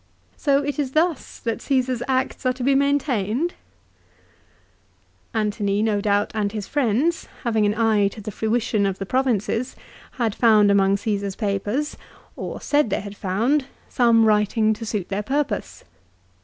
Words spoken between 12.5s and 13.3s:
said they had